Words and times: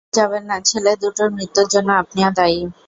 ভুলে 0.03 0.17
যাবেন 0.17 0.43
না 0.49 0.57
ছেলে 0.69 0.91
দুটোর 1.01 1.29
মৃত্যুর 1.35 1.67
জন্য 1.73 1.89
আপনিও 2.01 2.29
দায়ী। 2.37 2.59